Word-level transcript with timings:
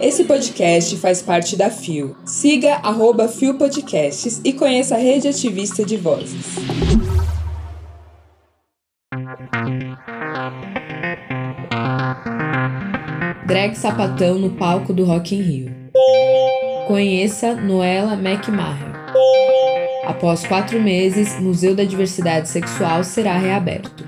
Esse 0.00 0.24
podcast 0.24 0.96
faz 0.96 1.22
parte 1.22 1.56
da 1.56 1.70
FIO. 1.70 2.16
Siga 2.24 2.74
arroba 2.82 3.28
FIO 3.28 3.54
Podcasts 3.54 4.40
e 4.44 4.52
conheça 4.52 4.96
a 4.96 4.98
rede 4.98 5.28
ativista 5.28 5.84
de 5.84 5.96
vozes. 5.96 6.56
Drag 13.46 13.76
sapatão 13.76 14.38
no 14.38 14.50
palco 14.50 14.92
do 14.92 15.04
Rock 15.04 15.36
in 15.36 15.42
Rio. 15.42 15.74
Conheça 16.88 17.54
Noela 17.54 18.14
McMahon. 18.14 18.92
Após 20.04 20.44
quatro 20.44 20.80
meses, 20.80 21.38
Museu 21.38 21.76
da 21.76 21.84
Diversidade 21.84 22.48
Sexual 22.48 23.04
será 23.04 23.38
reaberto. 23.38 24.04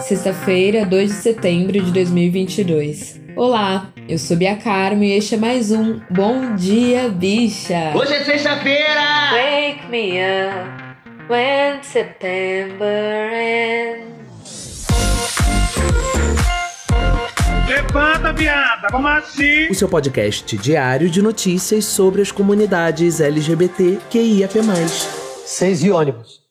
Sexta-feira, 0.00 0.84
2 0.84 1.10
de 1.10 1.16
setembro 1.16 1.80
de 1.80 1.92
2022. 1.92 3.21
Olá, 3.36 3.92
eu 4.08 4.18
sou 4.18 4.36
Bia 4.36 4.56
Carmo 4.56 5.02
e 5.02 5.12
este 5.12 5.34
é 5.34 5.38
mais 5.38 5.70
um 5.70 6.00
Bom 6.10 6.54
Dia 6.54 7.08
Bicha. 7.08 7.92
Hoje 7.94 8.12
é 8.12 8.24
sexta-feira! 8.24 9.30
Wake 9.32 9.88
me 9.90 10.18
up 10.20 11.30
when 11.30 11.82
September 11.82 13.30
ends. 13.32 14.86
Levanta, 17.66 18.32
viada, 18.32 18.88
vamos 18.90 19.10
assim! 19.10 19.68
o 19.70 19.74
seu 19.74 19.88
podcast 19.88 20.56
diário 20.58 21.08
de 21.08 21.22
notícias 21.22 21.86
sobre 21.86 22.20
as 22.20 22.30
comunidades 22.30 23.20
LGBT 23.20 23.98
QIAP+. 24.10 24.52
Seis 25.46 25.82
e 25.82 25.90
ônibus. 25.90 26.42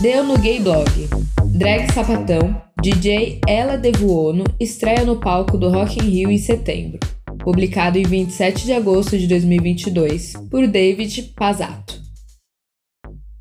Deu 0.00 0.24
no 0.24 0.38
Gay 0.38 0.60
Blog. 0.60 1.08
Drag 1.52 1.92
Sapatão, 1.92 2.62
DJ 2.82 3.42
Ela 3.46 3.76
Devuono 3.76 4.44
estreia 4.58 5.04
no 5.04 5.20
palco 5.20 5.58
do 5.58 5.68
Rock 5.68 5.98
in 5.98 6.08
Rio 6.08 6.30
em 6.30 6.38
setembro. 6.38 6.98
Publicado 7.44 7.98
em 7.98 8.04
27 8.04 8.64
de 8.64 8.72
agosto 8.72 9.18
de 9.18 9.26
2022 9.26 10.32
por 10.50 10.66
David 10.66 11.34
Pazzato. 11.36 12.00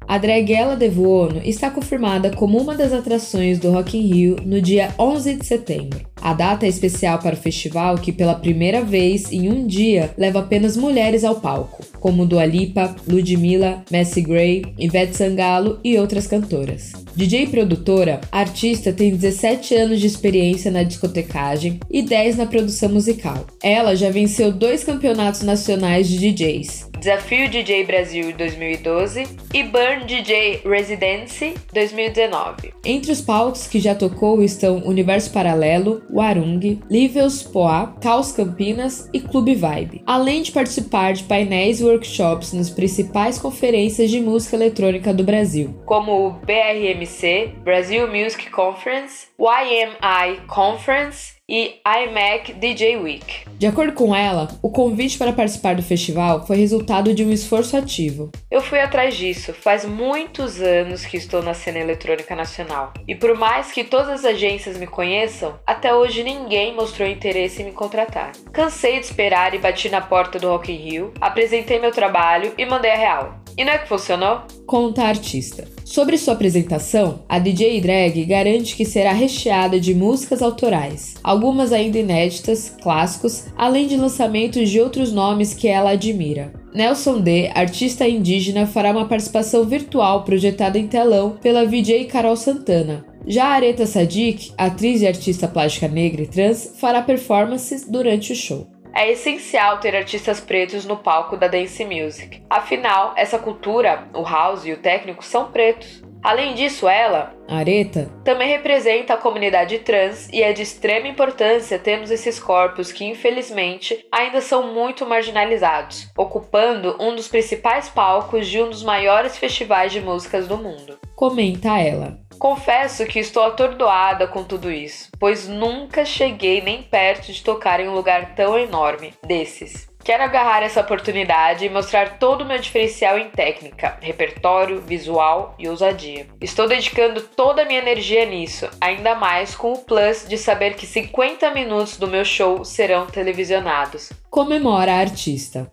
A 0.05 0.17
drag 0.17 0.51
Ela 0.51 0.75
Devuono 0.75 1.39
está 1.45 1.71
confirmada 1.71 2.35
como 2.35 2.57
uma 2.57 2.75
das 2.75 2.91
atrações 2.91 3.59
do 3.59 3.71
Rock 3.71 3.97
in 3.97 4.13
Rio 4.13 4.35
no 4.43 4.61
dia 4.61 4.93
11 4.99 5.35
de 5.35 5.45
setembro. 5.45 6.08
A 6.21 6.33
data 6.33 6.65
é 6.65 6.69
especial 6.69 7.19
para 7.19 7.35
o 7.35 7.37
festival 7.37 7.97
que, 7.97 8.11
pela 8.11 8.35
primeira 8.35 8.83
vez 8.83 9.31
em 9.31 9.49
um 9.49 9.65
dia, 9.65 10.13
leva 10.17 10.39
apenas 10.39 10.75
mulheres 10.75 11.23
ao 11.23 11.35
palco, 11.35 11.83
como 11.99 12.25
Dua 12.25 12.45
Lipa, 12.45 12.95
Ludmilla, 13.07 13.83
Messi 13.89 14.21
Gray, 14.21 14.65
Ivete 14.77 15.15
Sangalo 15.15 15.79
e 15.83 15.97
outras 15.97 16.27
cantoras. 16.27 16.93
DJ 17.15 17.43
e 17.43 17.47
produtora, 17.47 18.21
a 18.31 18.39
artista 18.39 18.93
tem 18.93 19.15
17 19.15 19.75
anos 19.75 19.99
de 19.99 20.07
experiência 20.07 20.71
na 20.71 20.83
discotecagem 20.83 21.79
e 21.89 22.01
10 22.01 22.37
na 22.37 22.45
produção 22.45 22.89
musical. 22.89 23.45
Ela 23.61 23.95
já 23.95 24.09
venceu 24.09 24.51
dois 24.51 24.83
campeonatos 24.83 25.41
nacionais 25.41 26.07
de 26.07 26.17
DJs, 26.17 26.89
Desafio 26.99 27.49
DJ 27.49 27.85
Brasil 27.85 28.35
2012 28.35 29.25
e 29.53 29.63
Burn 29.63 30.05
DJ 30.05 30.61
Residency 30.65 31.53
2019. 31.73 32.73
Entre 32.83 33.09
os 33.09 33.21
palcos 33.21 33.67
que 33.67 33.79
já 33.79 33.95
tocou 33.95 34.43
estão 34.43 34.83
Universo 34.85 35.31
Paralelo, 35.31 36.01
Warung, 36.11 36.81
Livels 36.89 37.43
Poá, 37.43 37.95
Caos 38.01 38.31
Campinas 38.31 39.09
e 39.13 39.19
Clube 39.19 39.55
Vibe, 39.55 40.03
além 40.05 40.41
de 40.41 40.51
participar 40.51 41.13
de 41.13 41.23
painéis 41.23 41.79
e 41.79 41.83
workshops 41.83 42.53
nas 42.53 42.69
principais 42.69 43.37
conferências 43.37 44.09
de 44.09 44.19
música 44.19 44.55
eletrônica 44.55 45.13
do 45.13 45.23
Brasil, 45.23 45.79
como 45.85 46.27
o 46.27 46.31
BRMC, 46.31 47.53
Brasil 47.63 48.07
Music 48.07 48.49
Conference, 48.49 49.27
YMI 49.39 50.41
Conference 50.47 51.38
e 51.49 51.81
iMac 51.85 52.53
DJ 52.53 52.97
Week. 52.97 53.49
De 53.57 53.65
acordo 53.65 53.93
com 53.93 54.15
ela, 54.15 54.47
o 54.61 54.69
convite 54.69 55.17
para 55.17 55.33
participar 55.33 55.75
do 55.75 55.81
festival 55.81 56.45
foi 56.45 56.55
resultado 56.57 57.13
de 57.13 57.25
um 57.25 57.31
esforço 57.31 57.75
ativo. 57.75 58.31
Eu 58.49 58.61
fui 58.61 58.79
atrás 58.79 59.17
disso, 59.17 59.53
faz 59.53 59.83
muitos 59.83 60.61
anos 60.61 61.05
que 61.05 61.17
estou 61.17 61.41
na 61.41 61.53
cena 61.53 61.79
eletrônica 61.79 62.35
nacional. 62.35 62.93
E 63.07 63.15
por 63.15 63.35
mais 63.35 63.71
que 63.71 63.83
todas 63.83 64.09
as 64.09 64.25
agências 64.25 64.77
me 64.77 64.87
conheçam, 64.87 65.59
até 65.65 65.93
hoje 65.93 66.23
ninguém 66.23 66.75
mostrou 66.75 67.07
interesse 67.07 67.61
em 67.61 67.65
me 67.65 67.71
contratar. 67.71 68.31
Cansei 68.53 68.99
de 68.99 69.05
esperar 69.05 69.53
e 69.53 69.57
bati 69.57 69.89
na 69.89 70.01
porta 70.01 70.37
do 70.37 70.47
Rock 70.47 70.71
in 70.71 70.75
Rio, 70.75 71.13
apresentei 71.19 71.79
meu 71.79 71.91
trabalho 71.91 72.53
e 72.57 72.65
mandei 72.65 72.91
a 72.91 72.95
real. 72.95 73.39
E 73.57 73.65
não 73.65 73.73
é 73.73 73.77
que 73.77 73.89
funcionou? 73.89 74.43
Conta 74.65 75.03
a 75.03 75.07
artista. 75.09 75.67
Sobre 75.89 76.19
sua 76.19 76.35
apresentação, 76.35 77.23
a 77.27 77.39
DJ 77.39 77.81
Drag 77.81 78.23
garante 78.23 78.75
que 78.75 78.85
será 78.85 79.11
recheada 79.11 79.79
de 79.79 79.95
músicas 79.95 80.39
autorais, 80.39 81.15
algumas 81.23 81.73
ainda 81.73 81.97
inéditas, 81.97 82.71
clássicos, 82.79 83.45
além 83.57 83.87
de 83.87 83.97
lançamentos 83.97 84.69
de 84.69 84.79
outros 84.79 85.11
nomes 85.11 85.51
que 85.55 85.67
ela 85.67 85.89
admira. 85.89 86.53
Nelson 86.75 87.19
D, 87.19 87.49
artista 87.55 88.07
indígena, 88.07 88.67
fará 88.67 88.91
uma 88.91 89.07
participação 89.07 89.63
virtual 89.63 90.23
projetada 90.23 90.77
em 90.77 90.85
telão 90.85 91.39
pela 91.41 91.65
VJ 91.65 92.05
Carol 92.05 92.35
Santana. 92.35 93.03
Já 93.25 93.45
a 93.45 93.53
Areta 93.53 93.87
Sadik, 93.87 94.51
atriz 94.55 95.01
e 95.01 95.07
artista 95.07 95.47
plástica 95.47 95.87
negra 95.87 96.21
e 96.21 96.27
trans, 96.27 96.75
fará 96.77 97.01
performances 97.01 97.89
durante 97.89 98.31
o 98.31 98.35
show. 98.35 98.67
É 98.99 99.09
essencial 99.09 99.77
ter 99.77 99.95
artistas 99.95 100.41
pretos 100.41 100.85
no 100.85 100.97
palco 100.97 101.37
da 101.37 101.47
dance 101.47 101.85
music. 101.85 102.43
Afinal, 102.49 103.13
essa 103.15 103.39
cultura, 103.39 104.09
o 104.13 104.23
house 104.23 104.65
e 104.65 104.73
o 104.73 104.77
técnico 104.77 105.23
são 105.23 105.53
pretos. 105.53 106.03
Além 106.21 106.53
disso, 106.53 106.85
ela, 106.85 107.33
Areta, 107.47 108.11
também 108.25 108.49
representa 108.49 109.13
a 109.13 109.17
comunidade 109.17 109.79
trans 109.79 110.27
e 110.33 110.43
é 110.43 110.51
de 110.51 110.63
extrema 110.63 111.07
importância 111.07 111.79
termos 111.79 112.11
esses 112.11 112.41
corpos 112.41 112.91
que, 112.91 113.05
infelizmente, 113.05 114.05
ainda 114.11 114.41
são 114.41 114.73
muito 114.73 115.05
marginalizados, 115.05 116.11
ocupando 116.17 116.97
um 116.99 117.15
dos 117.15 117.29
principais 117.29 117.87
palcos 117.87 118.49
de 118.49 118.61
um 118.61 118.69
dos 118.69 118.83
maiores 118.83 119.37
festivais 119.37 119.93
de 119.93 120.01
músicas 120.01 120.45
do 120.45 120.57
mundo. 120.57 120.99
Comenta 121.15 121.79
ela. 121.79 122.19
Confesso 122.39 123.05
que 123.05 123.19
estou 123.19 123.43
atordoada 123.43 124.25
com 124.25 124.45
tudo 124.45 124.71
isso, 124.71 125.09
pois 125.19 125.45
nunca 125.45 126.05
cheguei 126.05 126.61
nem 126.61 126.81
perto 126.81 127.33
de 127.33 127.43
tocar 127.43 127.81
em 127.81 127.89
um 127.89 127.93
lugar 127.93 128.33
tão 128.33 128.57
enorme 128.57 129.13
desses. 129.21 129.89
Quero 130.01 130.23
agarrar 130.23 130.63
essa 130.63 130.79
oportunidade 130.79 131.65
e 131.65 131.69
mostrar 131.69 132.17
todo 132.17 132.41
o 132.41 132.45
meu 132.45 132.57
diferencial 132.57 133.19
em 133.19 133.29
técnica, 133.29 133.97
repertório, 134.01 134.79
visual 134.79 135.53
e 135.59 135.67
ousadia. 135.67 136.27
Estou 136.39 136.65
dedicando 136.65 137.21
toda 137.21 137.63
a 137.63 137.65
minha 137.65 137.81
energia 137.81 138.25
nisso, 138.25 138.69
ainda 138.79 139.13
mais 139.15 139.53
com 139.53 139.73
o 139.73 139.79
plus 139.79 140.25
de 140.25 140.37
saber 140.37 140.75
que 140.75 140.87
50 140.87 141.51
minutos 141.51 141.97
do 141.97 142.07
meu 142.07 142.23
show 142.23 142.63
serão 142.63 143.05
televisionados. 143.05 144.13
Comemora 144.29 144.93
a 144.93 144.99
artista. 144.99 145.69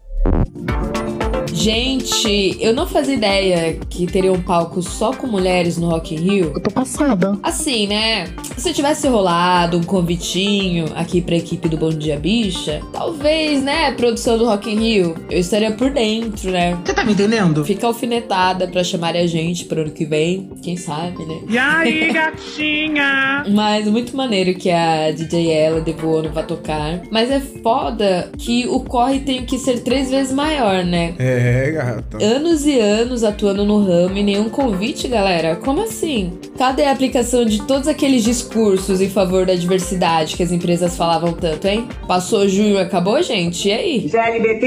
Gente, 1.67 2.57
eu 2.61 2.73
não 2.73 2.87
fazia 2.87 3.17
ideia 3.17 3.77
que 3.91 4.07
teria 4.07 4.33
um 4.33 4.41
palco 4.41 4.81
só 4.81 5.13
com 5.13 5.27
mulheres 5.27 5.77
no 5.77 5.89
Rock 5.89 6.15
in 6.15 6.19
Rio. 6.19 6.53
Eu 6.55 6.63
tô 6.63 6.71
passada. 6.71 7.37
Assim, 7.43 7.89
né? 7.89 8.29
Se 8.57 8.73
tivesse 8.73 9.09
rolado 9.09 9.77
um 9.77 9.83
convitinho 9.83 10.87
aqui 10.95 11.21
pra 11.21 11.35
equipe 11.35 11.69
do 11.69 11.77
Bom 11.77 11.89
Dia 11.91 12.21
Bicha, 12.21 12.81
talvez, 12.93 13.65
né, 13.65 13.91
produção 13.91 14.39
do 14.39 14.47
Rock 14.47 14.71
in 14.71 14.79
Rio, 14.79 15.17
eu 15.29 15.41
estaria 15.41 15.73
por 15.73 15.91
dentro, 15.91 16.53
né? 16.53 16.79
Você 16.85 16.95
tá 16.95 17.05
me 17.05 17.15
entendendo? 17.15 17.65
Fica 17.65 17.89
alfinetada 17.89 18.69
pra 18.69 18.85
chamarem 18.85 19.23
a 19.23 19.27
gente 19.27 19.65
pro 19.65 19.81
ano 19.81 19.91
que 19.91 20.05
vem, 20.05 20.49
quem 20.63 20.77
sabe, 20.77 21.19
né? 21.25 21.41
E 21.49 21.59
aí, 21.59 22.13
gatinha? 22.15 23.45
Mas 23.51 23.89
muito 23.89 24.17
maneiro 24.17 24.55
que 24.55 24.71
a 24.71 25.11
DJ 25.11 25.51
Ella 25.51 25.81
Devono 25.81 26.31
vai 26.31 26.47
tocar. 26.47 27.03
Mas 27.11 27.29
é 27.29 27.41
foda 27.41 28.31
que 28.39 28.69
o 28.69 28.79
corre 28.79 29.19
tem 29.19 29.45
que 29.45 29.59
ser 29.59 29.81
três 29.81 30.09
vezes 30.11 30.33
maior, 30.33 30.85
né? 30.85 31.13
É, 31.19 31.56
gata. 31.73 32.23
Anos 32.23 32.67
e 32.67 32.79
anos 32.79 33.25
atuando 33.25 33.65
no 33.65 33.85
ramo 33.85 34.17
e 34.17 34.23
nenhum 34.23 34.49
convite, 34.49 35.09
galera? 35.09 35.57
Como 35.57 35.83
assim? 35.83 36.33
Cadê 36.57 36.85
a 36.85 36.93
aplicação 36.93 37.45
de 37.45 37.63
todos 37.63 37.89
aqueles 37.89 38.25
discursos 38.25 39.01
em 39.01 39.09
favor 39.09 39.47
da 39.47 39.55
diversidade 39.55 40.37
que 40.37 40.43
as 40.43 40.53
empresas 40.53 40.97
falavam 40.97 41.33
tanto, 41.33 41.67
hein? 41.67 41.89
Passou 42.07 42.49
junho 42.49 42.77
e 42.77 42.81
acabou, 42.81 43.23
gente? 43.23 43.69
E 43.69 43.73
aí? 43.73 44.09
GLBT, 44.09 44.67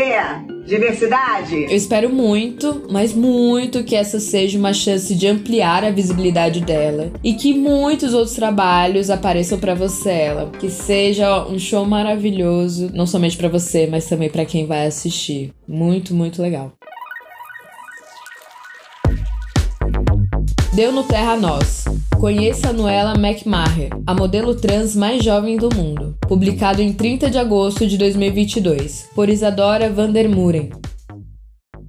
diversidade. 0.65 1.63
Eu 1.63 1.75
espero 1.75 2.09
muito, 2.09 2.83
mas 2.91 3.13
muito 3.13 3.83
que 3.83 3.95
essa 3.95 4.19
seja 4.19 4.57
uma 4.57 4.74
chance 4.74 5.13
de 5.15 5.27
ampliar 5.27 5.83
a 5.83 5.91
visibilidade 5.91 6.62
dela 6.62 7.12
e 7.24 7.33
que 7.33 7.53
muitos 7.53 8.13
outros 8.13 8.36
trabalhos 8.36 9.09
apareçam 9.09 9.57
pra 9.59 9.74
você, 9.74 10.12
ela. 10.12 10.51
Que 10.59 10.69
seja 10.69 11.45
um 11.47 11.57
show 11.57 11.86
maravilhoso, 11.86 12.91
não 12.94 13.07
somente 13.07 13.36
pra 13.36 13.50
você, 13.50 13.88
mas 13.88 14.07
também 14.07 14.30
pra 14.30 14.45
quem 14.45 14.65
vai 14.65 14.86
assistir. 14.86 15.51
Muito, 15.68 16.13
muito 16.13 16.41
legal. 16.41 16.71
Deu 20.79 20.93
no 20.93 21.03
Terra 21.03 21.35
Nós. 21.35 21.83
Conheça 22.17 22.69
a 22.69 22.73
Noela 22.73 23.13
McMahon, 23.13 24.01
a 24.07 24.13
modelo 24.13 24.55
trans 24.55 24.95
mais 24.95 25.21
jovem 25.21 25.57
do 25.57 25.67
mundo. 25.75 26.15
Publicado 26.21 26.81
em 26.81 26.93
30 26.93 27.29
de 27.29 27.37
agosto 27.37 27.85
de 27.85 27.97
2022, 27.97 29.09
por 29.13 29.27
Isadora 29.27 29.89
Vandermuren. 29.89 30.69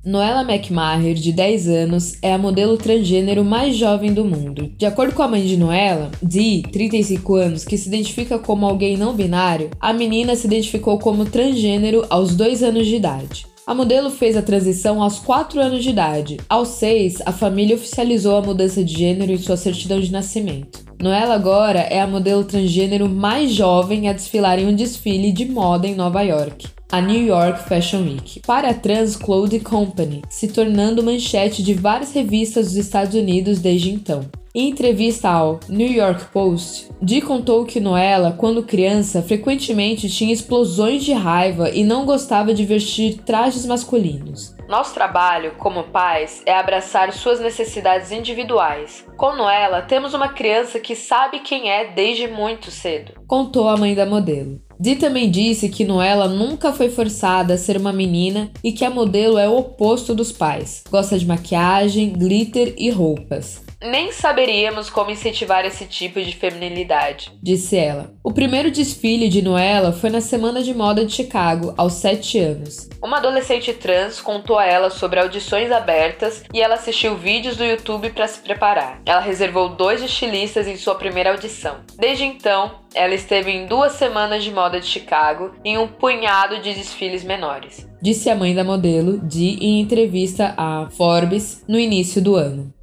Noella 0.05 0.43
McMaher, 0.43 1.15
de 1.15 1.31
10 1.31 1.69
anos, 1.69 2.15
é 2.21 2.33
a 2.33 2.39
modelo 2.39 2.77
transgênero 2.77 3.45
mais 3.45 3.77
jovem 3.77 4.13
do 4.13 4.25
mundo. 4.25 4.73
De 4.77 4.87
acordo 4.87 5.15
com 5.15 5.23
a 5.23 5.29
mãe 5.29 5.47
de 5.47 5.57
Noella, 5.57 6.11
Dee, 6.21 6.63
35 6.63 7.35
anos, 7.37 7.65
que 7.65 7.79
se 7.79 7.87
identifica 7.87 8.41
como 8.41 8.67
alguém 8.67 8.97
não 8.97 9.15
binário, 9.15 9.71
a 9.79 9.93
menina 9.93 10.35
se 10.35 10.49
identificou 10.49 10.99
como 10.99 11.27
transgênero 11.27 12.05
aos 12.11 12.35
2 12.35 12.65
anos 12.65 12.89
de 12.89 12.97
idade. 12.97 13.50
A 13.71 13.75
modelo 13.75 14.11
fez 14.11 14.37
a 14.37 14.43
transição 14.43 15.01
aos 15.01 15.21
4 15.21 15.61
anos 15.61 15.85
de 15.85 15.91
idade. 15.91 16.39
Aos 16.49 16.71
6, 16.71 17.23
a 17.25 17.31
família 17.31 17.77
oficializou 17.77 18.37
a 18.37 18.43
mudança 18.43 18.83
de 18.83 18.99
gênero 18.99 19.31
em 19.31 19.39
sua 19.39 19.57
certidão 19.57 20.01
de 20.01 20.11
nascimento. 20.11 20.85
Noella 21.01 21.37
agora 21.37 21.79
é 21.79 22.01
a 22.01 22.07
modelo 22.07 22.43
transgênero 22.43 23.09
mais 23.09 23.53
jovem 23.53 24.09
a 24.09 24.13
desfilar 24.13 24.59
em 24.59 24.67
um 24.67 24.75
desfile 24.75 25.31
de 25.31 25.45
moda 25.45 25.87
em 25.87 25.95
Nova 25.95 26.21
York 26.21 26.67
a 26.93 27.01
New 27.01 27.25
York 27.25 27.69
Fashion 27.69 28.03
Week, 28.03 28.41
para 28.41 28.71
a 28.71 28.75
Trans 28.75 29.15
Clothing 29.15 29.61
Company, 29.61 30.23
se 30.29 30.49
tornando 30.49 31.05
manchete 31.05 31.63
de 31.63 31.73
várias 31.73 32.13
revistas 32.13 32.67
dos 32.67 32.77
Estados 32.77 33.15
Unidos 33.15 33.61
desde 33.61 33.93
então. 33.93 34.23
Em 34.53 34.71
entrevista 34.71 35.29
ao 35.29 35.61
New 35.69 35.89
York 35.89 36.25
Post, 36.33 36.91
Dee 37.01 37.21
contou 37.23 37.65
que 37.65 37.79
Noella, 37.79 38.33
quando 38.33 38.65
criança, 38.65 39.23
frequentemente 39.23 40.11
tinha 40.11 40.33
explosões 40.33 41.05
de 41.05 41.13
raiva 41.13 41.71
e 41.71 41.85
não 41.85 42.05
gostava 42.05 42.53
de 42.53 42.65
vestir 42.65 43.19
trajes 43.19 43.65
masculinos. 43.65 44.53
Nosso 44.69 44.93
trabalho, 44.93 45.53
como 45.57 45.85
pais, 45.85 46.43
é 46.45 46.53
abraçar 46.53 47.13
suas 47.13 47.39
necessidades 47.39 48.11
individuais. 48.11 49.07
Com 49.17 49.37
Noella, 49.37 49.83
temos 49.83 50.15
uma 50.15 50.31
criança 50.31 50.81
que 50.81 50.97
sabe 50.97 51.39
quem 51.41 51.71
é 51.71 51.93
desde 51.93 52.27
muito 52.27 52.73
cedo, 52.73 53.13
contou 53.29 53.69
a 53.69 53.77
mãe 53.77 53.95
da 53.95 54.05
modelo. 54.05 54.61
Dee 54.81 54.97
também 54.97 55.31
disse 55.31 55.69
que 55.69 55.85
Noella 55.85 56.27
nunca 56.27 56.73
foi 56.73 56.89
forçada 56.89 57.55
a 57.55 57.59
ser 57.59 57.77
uma 57.77 57.93
menina 57.93 58.51
e 58.65 58.73
que 58.73 58.85
a 58.85 58.91
modelo 58.91 59.39
é 59.39 59.49
o 59.49 59.59
oposto 59.59 60.13
dos 60.13 60.33
pais. 60.33 60.83
Gosta 60.91 61.17
de 61.17 61.27
maquiagem, 61.27 62.11
glitter 62.11 62.75
e 62.77 62.91
roupas. 62.91 63.70
Nem 63.83 64.13
saberíamos 64.13 64.91
como 64.91 65.11
incentivar 65.11 65.65
esse 65.65 65.87
tipo 65.87 66.21
de 66.21 66.37
feminilidade, 66.37 67.33
disse 67.43 67.79
ela. 67.79 68.13
O 68.23 68.31
primeiro 68.31 68.71
desfile 68.71 69.27
de 69.27 69.41
Noella 69.41 69.91
foi 69.91 70.11
na 70.11 70.21
Semana 70.21 70.63
de 70.63 70.75
Moda 70.75 71.05
de 71.05 71.15
Chicago, 71.15 71.73
aos 71.79 71.95
7 71.95 72.39
anos. 72.39 72.91
Uma 73.03 73.17
adolescente 73.17 73.73
trans 73.73 74.21
contou 74.21 74.59
a 74.59 74.67
ela 74.67 74.91
sobre 74.91 75.19
audições 75.19 75.73
abertas 75.73 76.45
e 76.53 76.61
ela 76.61 76.75
assistiu 76.75 77.17
vídeos 77.17 77.57
do 77.57 77.65
YouTube 77.65 78.11
para 78.11 78.29
se 78.29 78.41
preparar. 78.41 79.01
Ela 79.07 79.21
reservou 79.21 79.71
dois 79.71 80.03
estilistas 80.03 80.69
em 80.69 80.77
sua 80.77 80.97
primeira 80.97 81.31
audição. 81.31 81.77
Desde 81.99 82.25
então, 82.25 82.73
ela 82.95 83.15
esteve 83.15 83.51
em 83.51 83.67
duas 83.67 83.93
semanas 83.93 84.45
de 84.45 84.51
moda 84.51 84.79
de 84.79 84.87
Chicago 84.87 85.53
e 85.65 85.71
em 85.71 85.79
um 85.79 85.89
punhado 85.89 86.61
de 86.61 86.75
desfiles 86.75 87.25
menores, 87.25 87.89
disse 88.03 88.29
a 88.29 88.35
mãe 88.35 88.55
da 88.55 88.65
modelo 88.65 89.19
de 89.27 89.57
em 89.65 89.81
entrevista 89.81 90.53
à 90.57 90.89
Forbes 90.91 91.65
no 91.67 91.79
início 91.79 92.21
do 92.21 92.37
ano. 92.37 92.75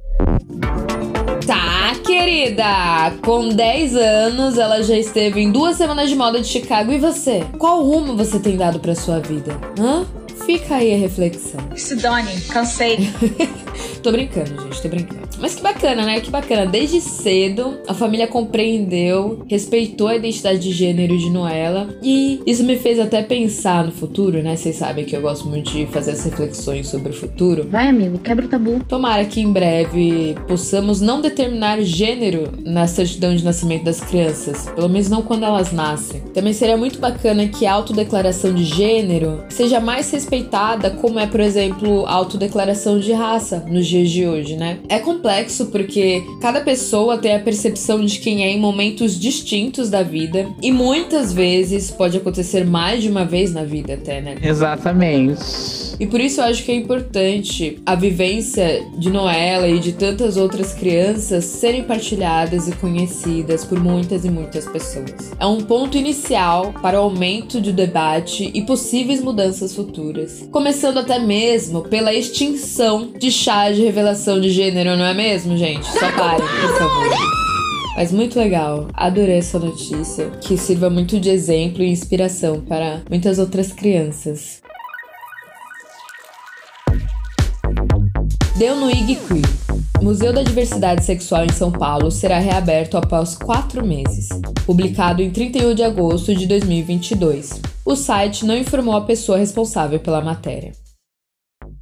Tá, 1.48 1.94
querida! 2.04 3.10
Com 3.24 3.48
10 3.48 3.96
anos, 3.96 4.58
ela 4.58 4.82
já 4.82 4.98
esteve 4.98 5.40
em 5.40 5.50
duas 5.50 5.78
semanas 5.78 6.10
de 6.10 6.14
moda 6.14 6.38
de 6.42 6.46
Chicago. 6.46 6.92
E 6.92 6.98
você? 6.98 7.42
Qual 7.58 7.82
rumo 7.82 8.14
você 8.14 8.38
tem 8.38 8.54
dado 8.54 8.78
para 8.78 8.94
sua 8.94 9.18
vida? 9.18 9.58
Hã? 9.80 10.04
Fica 10.44 10.74
aí 10.74 10.92
a 10.92 10.98
reflexão. 10.98 11.58
Se 11.74 11.96
dane, 11.96 12.38
cansei. 12.42 12.98
tô 14.00 14.12
brincando, 14.12 14.62
gente, 14.62 14.82
tô 14.82 14.88
brincando. 14.88 15.28
Mas 15.40 15.54
que 15.54 15.62
bacana, 15.62 16.04
né? 16.04 16.20
Que 16.20 16.30
bacana. 16.30 16.66
Desde 16.66 17.00
cedo, 17.00 17.78
a 17.86 17.94
família 17.94 18.26
compreendeu, 18.26 19.44
respeitou 19.48 20.08
a 20.08 20.16
identidade 20.16 20.58
de 20.58 20.72
gênero 20.72 21.16
de 21.16 21.30
Noela. 21.30 21.88
E 22.02 22.40
isso 22.46 22.64
me 22.64 22.76
fez 22.76 22.98
até 22.98 23.22
pensar 23.22 23.84
no 23.84 23.92
futuro, 23.92 24.42
né? 24.42 24.56
Vocês 24.56 24.76
sabem 24.76 25.04
que 25.04 25.14
eu 25.14 25.20
gosto 25.20 25.48
muito 25.48 25.70
de 25.70 25.86
fazer 25.86 26.12
as 26.12 26.24
reflexões 26.24 26.88
sobre 26.88 27.10
o 27.10 27.14
futuro. 27.14 27.68
Vai, 27.70 27.88
amigo, 27.88 28.18
quebra 28.18 28.46
o 28.46 28.48
tabu. 28.48 28.82
Tomara 28.88 29.24
que 29.24 29.40
em 29.40 29.52
breve 29.52 30.36
possamos 30.46 31.00
não 31.00 31.20
determinar 31.20 31.80
gênero 31.82 32.52
na 32.64 32.86
certidão 32.86 33.34
de 33.34 33.44
nascimento 33.44 33.84
das 33.84 34.00
crianças. 34.00 34.68
Pelo 34.74 34.88
menos 34.88 35.08
não 35.08 35.22
quando 35.22 35.44
elas 35.44 35.72
nascem. 35.72 36.20
Também 36.34 36.52
seria 36.52 36.76
muito 36.76 36.98
bacana 36.98 37.46
que 37.46 37.66
a 37.66 37.72
autodeclaração 37.72 38.52
de 38.52 38.64
gênero 38.64 39.44
seja 39.48 39.80
mais 39.80 40.10
respeitada 40.10 40.90
como 40.90 41.18
é, 41.18 41.26
por 41.26 41.40
exemplo, 41.40 42.04
a 42.06 42.12
autodeclaração 42.12 42.98
de 42.98 43.12
raça 43.12 43.64
nos 43.68 43.86
dias 43.88 44.10
de 44.10 44.26
hoje, 44.26 44.56
né? 44.56 44.78
É 44.88 44.98
complexo 44.98 45.66
porque 45.66 46.22
cada 46.40 46.60
pessoa 46.60 47.18
tem 47.18 47.34
a 47.34 47.40
percepção 47.40 48.04
de 48.04 48.18
quem 48.18 48.44
é 48.44 48.50
em 48.50 48.60
momentos 48.60 49.18
distintos 49.18 49.90
da 49.90 50.02
vida 50.02 50.48
e 50.62 50.70
muitas 50.70 51.32
vezes 51.32 51.90
pode 51.90 52.16
acontecer 52.16 52.64
mais 52.64 53.02
de 53.02 53.08
uma 53.08 53.24
vez 53.24 53.52
na 53.52 53.64
vida 53.64 53.94
até, 53.94 54.20
né? 54.20 54.36
Exatamente. 54.42 55.88
E 56.00 56.06
por 56.06 56.20
isso 56.20 56.40
eu 56.40 56.44
acho 56.44 56.62
que 56.62 56.70
é 56.70 56.74
importante 56.76 57.80
a 57.84 57.94
vivência 57.96 58.86
de 58.98 59.10
Noela 59.10 59.68
e 59.68 59.80
de 59.80 59.92
tantas 59.92 60.36
outras 60.36 60.72
crianças 60.72 61.44
serem 61.44 61.82
partilhadas 61.82 62.68
e 62.68 62.72
conhecidas 62.72 63.64
por 63.64 63.80
muitas 63.80 64.24
e 64.24 64.30
muitas 64.30 64.66
pessoas. 64.66 65.32
É 65.40 65.46
um 65.46 65.60
ponto 65.60 65.98
inicial 65.98 66.72
para 66.80 67.00
o 67.00 67.04
aumento 67.04 67.60
do 67.60 67.72
debate 67.72 68.50
e 68.54 68.62
possíveis 68.62 69.20
mudanças 69.20 69.74
futuras. 69.74 70.48
Começando 70.52 70.98
até 70.98 71.18
mesmo 71.18 71.82
pela 71.82 72.14
extinção 72.14 73.12
de 73.18 73.32
chá 73.32 73.72
de 73.78 73.84
revelação 73.84 74.40
de 74.40 74.50
gênero, 74.50 74.96
não 74.96 75.04
é 75.04 75.14
mesmo, 75.14 75.56
gente? 75.56 75.86
Só 75.86 76.10
parem, 76.12 76.40
por 76.40 76.78
favor. 76.78 77.16
Mas 77.96 78.10
muito 78.10 78.36
legal, 78.36 78.88
adorei 78.92 79.38
essa 79.38 79.56
notícia, 79.56 80.30
que 80.40 80.56
sirva 80.56 80.90
muito 80.90 81.20
de 81.20 81.30
exemplo 81.30 81.82
e 81.82 81.88
inspiração 81.88 82.60
para 82.60 83.02
muitas 83.08 83.38
outras 83.38 83.72
crianças. 83.72 84.60
Deu 88.56 88.74
no 88.74 88.90
IG. 88.90 89.16
Museu 90.02 90.32
da 90.32 90.42
Diversidade 90.42 91.04
Sexual 91.04 91.44
em 91.44 91.52
São 91.52 91.70
Paulo 91.70 92.10
será 92.10 92.40
reaberto 92.40 92.96
após 92.96 93.36
quatro 93.36 93.86
meses. 93.86 94.28
Publicado 94.66 95.22
em 95.22 95.30
31 95.30 95.74
de 95.74 95.84
agosto 95.84 96.34
de 96.34 96.48
2022. 96.48 97.60
O 97.84 97.94
site 97.94 98.44
não 98.44 98.56
informou 98.56 98.96
a 98.96 99.02
pessoa 99.02 99.38
responsável 99.38 100.00
pela 100.00 100.20
matéria. 100.20 100.72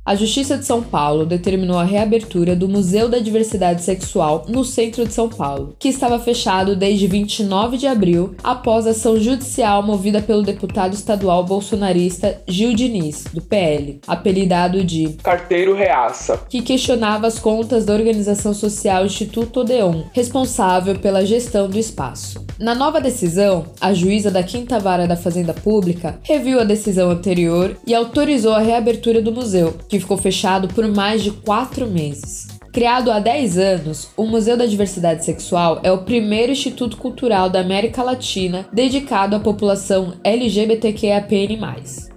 A 0.07 0.15
Justiça 0.15 0.57
de 0.57 0.65
São 0.65 0.85
Paulo 0.85 1.27
determinou 1.27 1.77
a 1.77 1.83
reabertura 1.83 2.55
do 2.55 2.69
Museu 2.69 3.09
da 3.09 3.19
Diversidade 3.19 3.83
Sexual 3.83 4.45
no 4.47 4.65
centro 4.65 5.05
de 5.05 5.13
São 5.13 5.29
Paulo, 5.29 5.75
que 5.81 5.89
estava 5.89 6.17
fechado 6.21 6.77
desde 6.77 7.09
29 7.09 7.77
de 7.77 7.89
abril 7.89 8.33
após 8.45 8.87
ação 8.87 9.19
judicial 9.19 9.83
movida 9.83 10.23
pelo 10.23 10.45
deputado 10.45 10.95
estadual 10.95 11.43
bolsonarista 11.43 12.41
Gil 12.47 12.73
Diniz, 12.73 13.25
do 13.35 13.43
PL, 13.43 14.01
apelidado 14.07 14.85
de 14.85 15.15
Carteiro 15.25 15.75
Reaça, 15.75 16.41
que 16.49 16.63
questionava 16.63 17.27
as 17.27 17.41
contas 17.41 17.85
da 17.85 17.93
organização 17.93 18.55
social 18.55 19.07
Instituto 19.07 19.63
Odeon, 19.63 20.05
responsável 20.13 21.01
pela 21.01 21.27
gestão 21.27 21.69
do 21.69 21.81
espaço. 21.81 22.47
Na 22.61 22.77
nova 22.77 23.01
decisão, 23.01 23.67
a 23.81 23.93
juíza 23.93 24.31
da 24.31 24.43
Quinta 24.43 24.79
Vara 24.79 25.09
da 25.09 25.17
Fazenda 25.17 25.53
Pública 25.53 26.19
reviu 26.23 26.61
a 26.61 26.65
decisão 26.65 27.11
anterior 27.11 27.77
e 27.85 27.93
autorizou 27.93 28.53
a 28.53 28.61
reabertura 28.61 29.21
do 29.21 29.33
museu, 29.33 29.75
que 29.89 29.96
que 29.97 30.01
ficou 30.01 30.17
fechado 30.19 30.69
por 30.69 30.87
mais 30.89 31.23
de 31.23 31.31
quatro 31.31 31.87
meses. 31.87 32.47
Criado 32.71 33.11
há 33.11 33.19
10 33.19 33.57
anos, 33.57 34.11
o 34.15 34.27
Museu 34.27 34.55
da 34.55 34.67
Diversidade 34.67 35.25
Sexual 35.25 35.81
é 35.83 35.91
o 35.91 36.03
primeiro 36.03 36.53
instituto 36.53 36.99
cultural 36.99 37.49
da 37.49 37.61
América 37.61 38.03
Latina 38.03 38.69
dedicado 38.71 39.35
à 39.35 39.41
população 39.41 40.13
LGBTQIAPN+. 40.23 41.59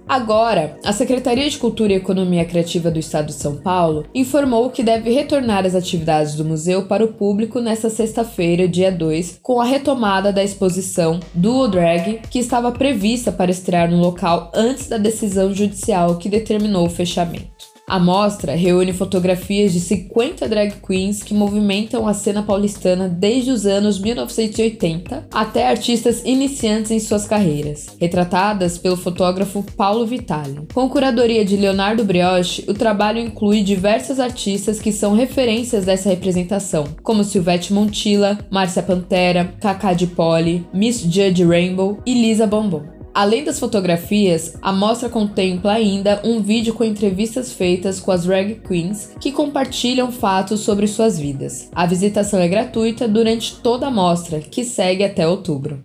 Agora, 0.06 0.76
a 0.84 0.92
Secretaria 0.92 1.48
de 1.48 1.56
Cultura 1.56 1.92
e 1.92 1.96
Economia 1.96 2.44
Criativa 2.44 2.90
do 2.90 2.98
Estado 2.98 3.28
de 3.28 3.34
São 3.34 3.56
Paulo 3.56 4.04
informou 4.14 4.68
que 4.68 4.82
deve 4.82 5.08
retornar 5.10 5.64
as 5.64 5.74
atividades 5.74 6.34
do 6.34 6.44
museu 6.44 6.82
para 6.82 7.04
o 7.04 7.12
público 7.12 7.60
nesta 7.60 7.88
sexta-feira, 7.88 8.68
dia 8.68 8.92
2, 8.92 9.38
com 9.40 9.60
a 9.60 9.64
retomada 9.64 10.30
da 10.30 10.44
exposição 10.44 11.20
Duo 11.32 11.68
Drag, 11.68 12.20
que 12.28 12.40
estava 12.40 12.72
prevista 12.72 13.32
para 13.32 13.52
estrear 13.52 13.90
no 13.90 13.98
local 13.98 14.50
antes 14.52 14.88
da 14.88 14.98
decisão 14.98 15.54
judicial 15.54 16.18
que 16.18 16.28
determinou 16.28 16.86
o 16.86 16.90
fechamento. 16.90 17.69
A 17.90 17.98
mostra 17.98 18.54
reúne 18.54 18.92
fotografias 18.92 19.72
de 19.72 19.80
50 19.80 20.48
drag 20.48 20.74
queens 20.80 21.24
que 21.24 21.34
movimentam 21.34 22.06
a 22.06 22.14
cena 22.14 22.40
paulistana 22.40 23.08
desde 23.08 23.50
os 23.50 23.66
anos 23.66 23.98
1980 23.98 25.26
até 25.28 25.66
artistas 25.66 26.22
iniciantes 26.24 26.92
em 26.92 27.00
suas 27.00 27.26
carreiras, 27.26 27.88
retratadas 27.98 28.78
pelo 28.78 28.96
fotógrafo 28.96 29.64
Paulo 29.76 30.06
Vitali. 30.06 30.60
Com 30.72 30.88
curadoria 30.88 31.44
de 31.44 31.56
Leonardo 31.56 32.04
Brioche, 32.04 32.64
o 32.68 32.74
trabalho 32.74 33.18
inclui 33.18 33.60
diversas 33.64 34.20
artistas 34.20 34.78
que 34.78 34.92
são 34.92 35.16
referências 35.16 35.84
dessa 35.84 36.10
representação, 36.10 36.84
como 37.02 37.24
Silvete 37.24 37.72
Montilla, 37.72 38.38
Márcia 38.52 38.84
Pantera, 38.84 39.52
Kaká 39.60 39.94
de 39.94 40.06
Poli, 40.06 40.64
Miss 40.72 41.00
Judge 41.00 41.44
Rainbow 41.44 41.98
e 42.06 42.14
Lisa 42.14 42.46
Bombom. 42.46 42.99
Além 43.12 43.44
das 43.44 43.58
fotografias, 43.58 44.56
a 44.62 44.72
mostra 44.72 45.08
contempla 45.08 45.72
ainda 45.72 46.20
um 46.24 46.40
vídeo 46.40 46.74
com 46.74 46.84
entrevistas 46.84 47.52
feitas 47.52 47.98
com 47.98 48.12
as 48.12 48.24
drag 48.24 48.60
queens 48.66 49.14
que 49.20 49.32
compartilham 49.32 50.12
fatos 50.12 50.60
sobre 50.60 50.86
suas 50.86 51.18
vidas. 51.18 51.68
A 51.74 51.86
visitação 51.86 52.38
é 52.40 52.48
gratuita 52.48 53.08
durante 53.08 53.56
toda 53.56 53.88
a 53.88 53.90
mostra, 53.90 54.40
que 54.40 54.64
segue 54.64 55.04
até 55.04 55.26
outubro. 55.26 55.84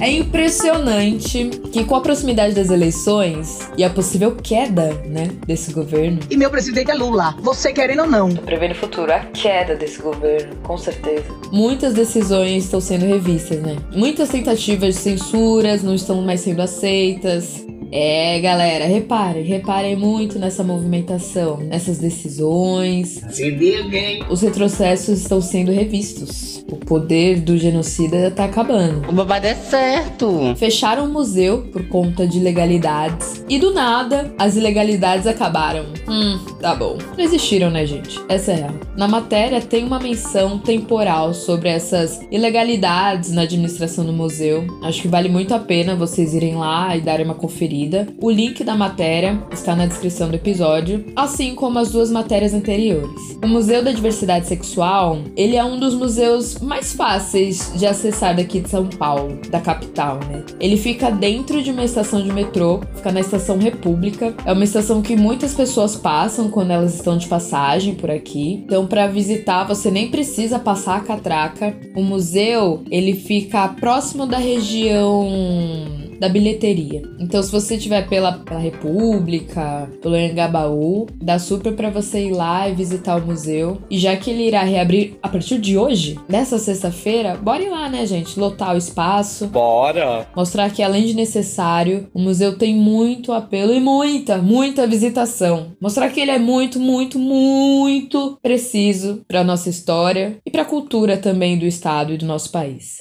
É 0.00 0.10
impressionante 0.10 1.50
que 1.72 1.84
com 1.84 1.94
a 1.94 2.00
proximidade 2.00 2.54
das 2.54 2.70
eleições 2.70 3.68
e 3.76 3.84
a 3.84 3.90
possível 3.90 4.34
queda, 4.34 4.94
né, 5.04 5.28
desse 5.46 5.72
governo, 5.72 6.20
E 6.30 6.36
meu 6.36 6.48
presidente 6.50 6.90
é 6.90 6.94
Lula. 6.94 7.36
Você 7.40 7.72
querendo 7.72 8.00
ou 8.02 8.06
não. 8.06 8.30
prevendo 8.34 8.72
o 8.72 8.74
futuro, 8.74 9.12
a 9.12 9.20
queda 9.20 9.76
desse 9.76 10.00
governo, 10.00 10.56
com 10.62 10.78
certeza. 10.78 11.24
Muitas 11.52 11.92
decisões 11.92 12.64
estão 12.64 12.80
sendo 12.80 13.04
revistas, 13.04 13.60
né? 13.60 13.76
Muitas 13.94 14.30
tentativas 14.30 14.94
de 14.94 15.00
censuras 15.00 15.82
não 15.82 15.94
estão 15.94 16.22
mais 16.22 16.40
sendo 16.40 16.62
aceitas. 16.62 17.66
É, 17.92 18.38
galera, 18.40 18.86
reparem, 18.86 19.42
reparem 19.42 19.96
muito 19.96 20.38
nessa 20.38 20.62
movimentação, 20.62 21.56
nessas 21.56 21.98
decisões. 21.98 23.20
Se 23.30 23.50
liga, 23.50 23.96
hein? 23.96 24.24
Os 24.30 24.42
retrocessos 24.42 25.20
estão 25.20 25.40
sendo 25.40 25.72
revistos. 25.72 26.64
O 26.70 26.76
poder 26.76 27.40
do 27.40 27.58
genocida 27.58 28.30
tá 28.30 28.44
acabando. 28.44 29.08
O 29.08 29.12
babado 29.12 29.46
é 29.46 29.54
certo. 29.54 30.54
Fecharam 30.56 31.06
o 31.06 31.12
museu 31.12 31.62
por 31.72 31.88
conta 31.88 32.26
de 32.28 32.38
ilegalidades. 32.38 33.44
E 33.48 33.58
do 33.58 33.74
nada, 33.74 34.32
as 34.38 34.54
ilegalidades 34.54 35.26
acabaram. 35.26 35.86
Hum, 36.08 36.38
tá 36.60 36.74
bom. 36.76 36.96
Não 37.16 37.24
existiram, 37.24 37.70
né, 37.70 37.84
gente? 37.86 38.20
Essa 38.28 38.52
é 38.52 38.54
real. 38.54 38.74
Na 38.96 39.08
matéria 39.08 39.60
tem 39.60 39.84
uma 39.84 39.98
menção 39.98 40.58
temporal 40.58 41.34
sobre 41.34 41.68
essas 41.68 42.20
ilegalidades 42.30 43.32
na 43.32 43.42
administração 43.42 44.04
do 44.04 44.12
museu. 44.12 44.64
Acho 44.82 45.02
que 45.02 45.08
vale 45.08 45.28
muito 45.28 45.52
a 45.52 45.58
pena 45.58 45.96
vocês 45.96 46.34
irem 46.34 46.54
lá 46.54 46.96
e 46.96 47.00
darem 47.00 47.24
uma 47.24 47.34
conferida. 47.34 47.79
O 48.20 48.30
link 48.30 48.62
da 48.64 48.74
matéria 48.74 49.42
está 49.52 49.74
na 49.74 49.86
descrição 49.86 50.28
do 50.28 50.34
episódio, 50.34 51.04
assim 51.16 51.54
como 51.54 51.78
as 51.78 51.90
duas 51.90 52.10
matérias 52.10 52.52
anteriores. 52.52 53.38
O 53.42 53.46
Museu 53.46 53.82
da 53.82 53.92
Diversidade 53.92 54.46
Sexual, 54.46 55.18
ele 55.36 55.56
é 55.56 55.64
um 55.64 55.78
dos 55.78 55.94
museus 55.94 56.58
mais 56.58 56.92
fáceis 56.92 57.72
de 57.76 57.86
acessar 57.86 58.36
daqui 58.36 58.60
de 58.60 58.68
São 58.68 58.86
Paulo, 58.86 59.38
da 59.50 59.60
capital, 59.60 60.18
né? 60.28 60.44
Ele 60.60 60.76
fica 60.76 61.10
dentro 61.10 61.62
de 61.62 61.70
uma 61.70 61.84
estação 61.84 62.22
de 62.22 62.32
metrô, 62.32 62.80
fica 62.96 63.12
na 63.12 63.20
estação 63.20 63.58
República. 63.58 64.34
É 64.44 64.52
uma 64.52 64.64
estação 64.64 65.02
que 65.02 65.16
muitas 65.16 65.54
pessoas 65.54 65.96
passam 65.96 66.48
quando 66.48 66.70
elas 66.70 66.94
estão 66.94 67.16
de 67.16 67.26
passagem 67.26 67.94
por 67.94 68.10
aqui. 68.10 68.62
Então, 68.64 68.86
para 68.86 69.06
visitar, 69.06 69.64
você 69.64 69.90
nem 69.90 70.10
precisa 70.10 70.58
passar 70.58 70.96
a 70.96 71.00
catraca. 71.00 71.74
O 71.94 72.02
museu, 72.02 72.82
ele 72.90 73.14
fica 73.14 73.68
próximo 73.68 74.26
da 74.26 74.38
região 74.38 75.99
da 76.20 76.28
bilheteria. 76.28 77.02
Então, 77.18 77.42
se 77.42 77.50
você 77.50 77.76
estiver 77.76 78.06
pela, 78.08 78.32
pela 78.32 78.60
República, 78.60 79.90
pelo 80.02 80.16
Engabaú, 80.16 81.06
dá 81.14 81.38
super 81.38 81.74
para 81.74 81.88
você 81.88 82.26
ir 82.26 82.32
lá 82.32 82.68
e 82.68 82.74
visitar 82.74 83.16
o 83.16 83.26
museu. 83.26 83.78
E 83.90 83.98
já 83.98 84.14
que 84.16 84.30
ele 84.30 84.46
irá 84.46 84.62
reabrir 84.62 85.18
a 85.22 85.28
partir 85.28 85.58
de 85.58 85.78
hoje, 85.78 86.18
nessa 86.28 86.58
sexta-feira, 86.58 87.36
bora 87.36 87.62
ir 87.62 87.70
lá, 87.70 87.88
né, 87.88 88.04
gente? 88.04 88.38
Lotar 88.38 88.74
o 88.74 88.78
espaço. 88.78 89.46
Bora. 89.46 90.28
Mostrar 90.36 90.70
que, 90.70 90.82
além 90.82 91.06
de 91.06 91.14
necessário, 91.14 92.08
o 92.12 92.20
museu 92.20 92.58
tem 92.58 92.74
muito 92.74 93.32
apelo 93.32 93.72
e 93.72 93.80
muita, 93.80 94.38
muita 94.38 94.86
visitação. 94.86 95.72
Mostrar 95.80 96.10
que 96.10 96.20
ele 96.20 96.30
é 96.30 96.38
muito, 96.38 96.78
muito, 96.78 97.18
muito 97.18 98.38
preciso 98.42 99.22
para 99.26 99.42
nossa 99.42 99.70
história 99.70 100.36
e 100.44 100.50
para 100.50 100.62
a 100.62 100.66
cultura 100.66 101.16
também 101.16 101.58
do 101.58 101.64
estado 101.64 102.12
e 102.12 102.18
do 102.18 102.26
nosso 102.26 102.52
país. 102.52 102.98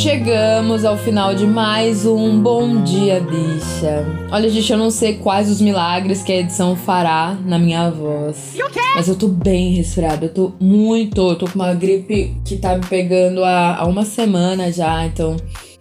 Chegamos 0.00 0.82
ao 0.86 0.96
final 0.96 1.34
de 1.34 1.46
mais 1.46 2.06
um 2.06 2.40
Bom 2.40 2.82
Dia 2.82 3.20
Bicha. 3.20 4.06
Olha, 4.32 4.48
gente, 4.48 4.72
eu 4.72 4.78
não 4.78 4.90
sei 4.90 5.18
quais 5.18 5.50
os 5.50 5.60
milagres 5.60 6.22
que 6.22 6.32
a 6.32 6.36
edição 6.36 6.74
fará 6.74 7.36
na 7.44 7.58
minha 7.58 7.90
voz. 7.90 8.54
Mas 8.96 9.08
eu 9.08 9.14
tô 9.14 9.28
bem 9.28 9.74
resfriada, 9.74 10.24
eu 10.24 10.32
tô 10.32 10.52
muito. 10.58 11.20
Eu 11.20 11.36
tô 11.36 11.46
com 11.46 11.56
uma 11.56 11.74
gripe 11.74 12.34
que 12.46 12.56
tá 12.56 12.76
me 12.76 12.86
pegando 12.86 13.44
há, 13.44 13.76
há 13.76 13.84
uma 13.84 14.06
semana 14.06 14.72
já, 14.72 15.04
então. 15.04 15.36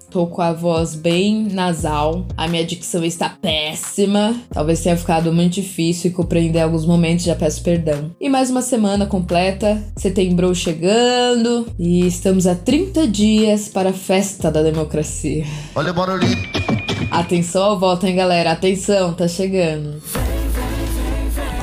Tô 0.10 0.25
com 0.25 0.42
a 0.42 0.51
voz 0.51 0.96
bem 0.96 1.48
nasal. 1.51 2.25
A 2.36 2.48
minha 2.48 2.66
dicção 2.66 3.04
está 3.04 3.30
péssima. 3.30 4.36
Talvez 4.51 4.82
tenha 4.82 4.98
ficado 4.98 5.32
muito 5.32 5.54
difícil 5.54 6.12
compreender 6.12 6.62
alguns 6.62 6.86
momentos, 6.86 7.25
já 7.25 7.36
peço 7.36 7.62
perdão. 7.62 8.12
E 8.20 8.28
mais 8.28 8.50
uma 8.50 8.62
semana 8.62 9.06
completa, 9.06 9.82
setembro 9.96 10.54
chegando 10.56 11.68
e 11.78 12.08
estamos 12.08 12.48
a 12.48 12.56
30 12.56 13.08
dias 13.08 13.68
para 13.68 13.92
a 13.92 13.94
festa 13.94 14.50
da 14.50 14.63
democracia. 14.63 15.46
Olha 15.75 15.92
o 15.92 15.94
barulhinho. 15.94 16.38
Atenção 17.12 17.63
ao 17.63 17.80
voto, 17.80 18.08
hein, 18.08 18.16
galera? 18.16 18.51
Atenção, 18.51 19.13
tá 19.13 19.28
chegando. 19.28 20.01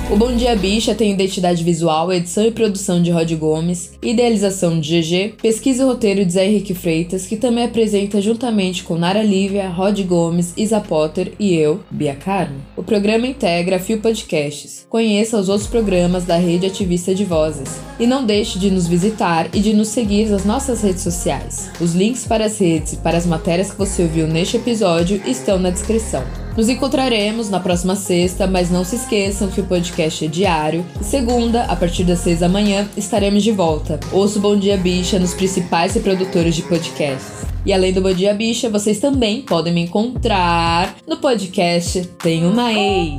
O 0.08 0.14
Bom 0.14 0.36
Dia 0.36 0.54
Bicha 0.54 0.94
tem 0.94 1.10
identidade 1.10 1.64
visual, 1.64 2.12
edição 2.12 2.46
e 2.46 2.52
produção 2.52 3.02
de 3.02 3.10
Rod 3.10 3.32
Gomes, 3.32 3.90
idealização 4.00 4.78
de 4.78 5.00
GG, 5.00 5.34
pesquisa 5.42 5.82
e 5.82 5.86
roteiro 5.86 6.24
de 6.24 6.32
Zé 6.32 6.46
Henrique 6.46 6.74
Freitas, 6.74 7.26
que 7.26 7.36
também 7.36 7.64
apresenta 7.64 8.22
juntamente 8.22 8.84
com 8.84 8.96
Nara 8.96 9.20
Lívia, 9.20 9.68
Rod 9.68 10.00
Gomes, 10.02 10.54
Isa 10.56 10.78
Potter 10.78 11.32
e 11.40 11.52
eu, 11.54 11.80
Bia 11.90 12.14
Carmo. 12.14 12.54
O 12.76 12.84
programa 12.84 13.26
integra 13.26 13.80
Fio 13.80 13.98
Podcasts. 13.98 14.86
Conheça 14.88 15.40
os 15.40 15.48
outros 15.48 15.68
programas 15.68 16.24
da 16.24 16.36
rede 16.36 16.66
ativista 16.66 17.12
de 17.12 17.24
vozes. 17.24 17.80
E 17.98 18.06
não 18.06 18.24
deixe 18.24 18.60
de 18.60 18.70
nos 18.70 18.86
visitar 18.86 19.48
e 19.52 19.58
de 19.58 19.74
nos 19.74 19.88
seguir 19.88 20.28
nas 20.28 20.44
nossas 20.44 20.82
redes 20.82 21.02
sociais. 21.02 21.68
Os 21.80 21.96
links 21.96 22.24
para 22.24 22.44
as 22.44 22.56
redes 22.58 22.92
e 22.92 22.96
para 22.98 23.18
as 23.18 23.26
matérias 23.26 23.72
que 23.72 23.78
você 23.78 24.04
ouviu 24.04 24.28
neste 24.28 24.56
episódio 24.56 25.20
estão 25.26 25.58
na 25.58 25.70
descrição. 25.70 26.45
Nos 26.56 26.70
encontraremos 26.70 27.50
na 27.50 27.60
próxima 27.60 27.94
sexta, 27.94 28.46
mas 28.46 28.70
não 28.70 28.82
se 28.82 28.96
esqueçam 28.96 29.48
que 29.48 29.60
o 29.60 29.64
podcast 29.64 30.24
é 30.24 30.28
diário. 30.28 30.86
Segunda, 31.02 31.64
a 31.64 31.76
partir 31.76 32.02
das 32.02 32.20
seis 32.20 32.40
da 32.40 32.48
manhã, 32.48 32.88
estaremos 32.96 33.42
de 33.42 33.52
volta. 33.52 34.00
Ouça 34.10 34.38
o 34.38 34.42
Bom 34.42 34.56
Dia 34.56 34.78
Bicha 34.78 35.18
nos 35.18 35.34
principais 35.34 35.92
reprodutores 35.92 36.54
de 36.54 36.62
podcasts. 36.62 37.55
E 37.66 37.72
além 37.72 37.92
do 37.92 38.00
Bom 38.00 38.12
Dia 38.12 38.32
Bicha, 38.32 38.70
vocês 38.70 39.00
também 39.00 39.42
podem 39.42 39.74
me 39.74 39.80
encontrar 39.80 40.94
no 41.04 41.16
podcast 41.16 42.00
Tem 42.22 42.46
Uma 42.46 42.72
Ex. 42.72 43.16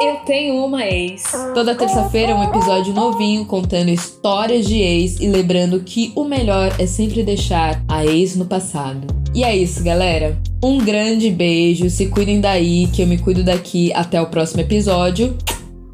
Eu 0.00 0.14
tenho 0.24 0.64
uma 0.64 0.86
ex. 0.86 1.24
Toda 1.52 1.74
terça-feira 1.74 2.36
um 2.36 2.44
episódio 2.44 2.94
novinho 2.94 3.44
contando 3.44 3.88
histórias 3.88 4.66
de 4.68 4.76
ex 4.78 5.18
e 5.18 5.26
lembrando 5.26 5.80
que 5.80 6.12
o 6.14 6.22
melhor 6.22 6.72
é 6.78 6.86
sempre 6.86 7.24
deixar 7.24 7.82
a 7.88 8.06
ex 8.06 8.36
no 8.36 8.44
passado. 8.44 9.04
E 9.34 9.42
é 9.42 9.56
isso, 9.56 9.82
galera. 9.82 10.40
Um 10.62 10.78
grande 10.78 11.28
beijo, 11.28 11.90
se 11.90 12.06
cuidem 12.06 12.40
daí, 12.40 12.86
que 12.92 13.02
eu 13.02 13.06
me 13.08 13.18
cuido 13.18 13.42
daqui. 13.42 13.92
Até 13.92 14.22
o 14.22 14.26
próximo 14.26 14.60
episódio. 14.60 15.36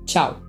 Tchau. 0.04 0.43